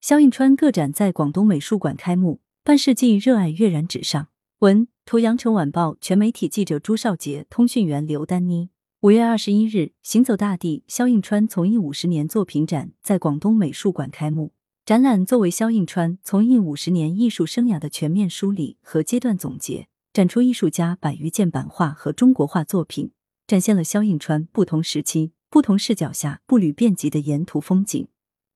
[0.00, 4.28] 肖映川个展在广东美术馆开幕，半世纪热爱跃然纸上。
[4.60, 8.70] 文图：羊城晚报全媒体记者朱少杰，通讯员刘丹妮。
[9.00, 14.52] 五月二十一日，行走大地肖映川从艺五十年作品展在广东美术馆开幕。
[14.86, 23.10] 展览作为肖映川从艺五十年艺术生涯的全面梳理和阶段总结，展出艺术家百余件版画和中国画作品，
[23.48, 28.06] 展现了肖映川不同时期、不同视角下步履遍及的沿途风景。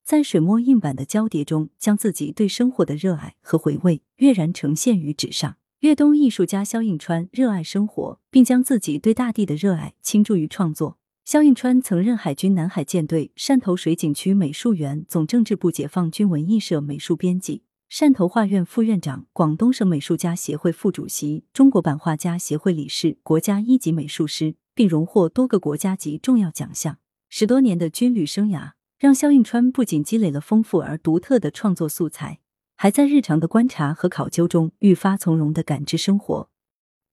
[0.05, 5.57] 在水墨印版的交叠中，将自己对生活的热爱和回味跃然呈现于纸上。
[5.81, 10.99] 粤东艺术家肖应川热爱生活，并将自己对大地的热爱倾注于创作。
[11.25, 26.99] 肖应川曾任海军南海舰队汕头水警区美术员、总政治部解放军文艺社美术编辑、汕头画院副院长、广东省美术家协会副主席、中国版画家协会理事、国家一级美术师，并荣获多个国家级重要奖项。
[27.29, 32.39] 十多年的军旅生涯，让肖应川不仅积累了丰富而独特的创作素材。
[32.77, 36.49] 还在日常的观察和考究中愈发从容的感知生活，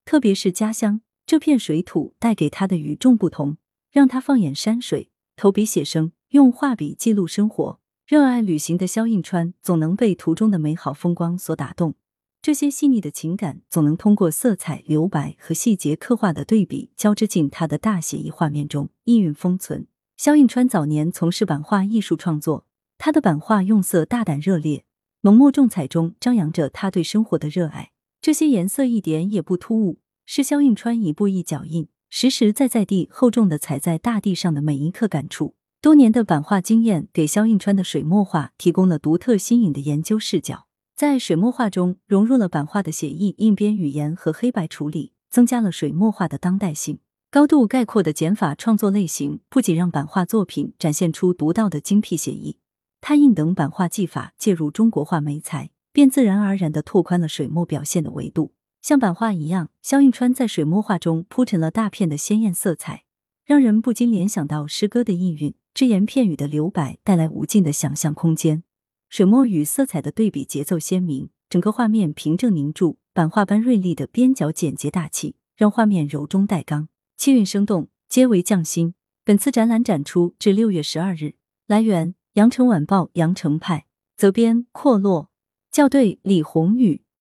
[0.05, 3.57] 特别是家乡这片水土带给他的与众不同，
[3.91, 7.79] 让他放眼山水，投笔写生，用画笔记录生活。
[8.05, 11.95] 热爱旅行的肖应川总能被途中的美好风光所打动，
[12.39, 19.87] 这些细腻的情感总能通过色彩、留白和细节刻画的对比交织进他的大写意画面中，意蕴封存。
[20.19, 22.65] 肖应川早年从事版画艺术创作，
[22.97, 24.83] 他的版画用色大胆热烈。
[25.21, 35.55] 浓墨重彩中张扬着他对生活的热爱，这些颜色一点也不突兀，是肖应川一步一脚印、实实在在地厚重的踩在大地上的每一刻感触。
[35.81, 46.99] 多年的版画经验给肖应川的水墨画提供了独特新颖的研究视角，在水墨画中融入了版画的写意、印边语言和黑白处理，增加了水墨画的当代性。
[47.31, 52.57] 高度概括的减法创作类型，不仅让版画作品展现出独到的精辟写意。
[53.01, 58.53] 拓印等版画技法介入中国画媒材，便自然而然的拓宽了水墨表现的维度。
[58.81, 63.03] 像版画一样，肖映川在水墨画中铺陈了大片的鲜艳色彩，
[63.45, 68.63] 让人不禁联想到诗歌的意蕴，只言片语的留白带来无尽的想象空间。
[69.07, 78.93] 水墨与色彩的对比节奏鲜明，整个画面平正凝注，版画般锐利的边角简洁大气，让画面柔中带刚，气韵生动，皆为匠心。
[79.25, 81.35] 本次展览展出至六月十二日。
[81.67, 82.15] 来源。
[82.33, 83.85] 羊城晚报羊城派
[84.15, 85.29] 责编：阔落
[85.69, 87.01] 校对：李红宇。